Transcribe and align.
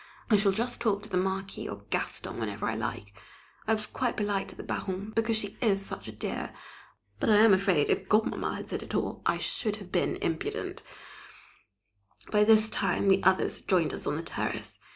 I 0.31 0.35
shall 0.35 0.51
just 0.51 0.79
talk 0.81 1.03
to 1.03 1.09
the 1.09 1.15
Marquis 1.17 1.69
or 1.69 1.83
"Gaston" 1.91 2.39
whenever 2.39 2.65
I 2.67 2.73
like, 2.73 3.13
I 3.67 3.75
was 3.75 3.85
quite 3.85 4.17
polite 4.17 4.47
to 4.49 4.55
the 4.55 4.63
Baronne, 4.63 5.11
because 5.11 5.37
she 5.37 5.59
is 5.61 5.85
such 5.85 6.07
a 6.07 6.11
dear; 6.11 6.55
but 7.19 7.29
I 7.29 7.35
am 7.35 7.53
afraid, 7.53 7.87
if 7.87 8.09
Godmamma 8.09 8.55
had 8.55 8.67
said 8.67 8.81
it 8.81 8.95
all, 8.95 9.21
I 9.27 9.37
should 9.37 9.75
have 9.75 9.91
been 9.91 10.15
impudent. 10.15 10.81
[Sidenote: 12.25 12.25
An 12.25 12.25
Alternative 12.25 12.31
Plan] 12.31 12.41
By 12.41 12.45
this 12.45 12.69
time 12.71 13.07
the 13.09 13.23
others 13.23 13.55
had 13.57 13.67
joined 13.67 13.93
us 13.93 14.07
on 14.07 14.15
the 14.15 14.23
terrace. 14.23 14.79